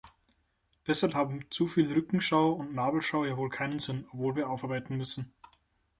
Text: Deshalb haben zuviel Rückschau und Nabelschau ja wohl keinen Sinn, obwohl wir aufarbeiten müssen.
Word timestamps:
Deshalb 0.87 1.13
haben 1.13 1.45
zuviel 1.51 1.93
Rückschau 1.93 2.53
und 2.53 2.73
Nabelschau 2.73 3.23
ja 3.23 3.37
wohl 3.37 3.51
keinen 3.51 3.77
Sinn, 3.77 4.07
obwohl 4.11 4.35
wir 4.35 4.49
aufarbeiten 4.49 4.97
müssen. 4.97 5.31